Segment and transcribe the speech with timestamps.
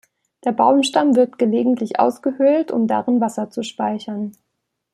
[0.45, 4.35] Der Baumstamm wird gelegentlich ausgehöhlt, um darin Wasser zu speichern.